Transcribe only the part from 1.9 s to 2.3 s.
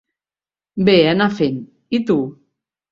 I tu?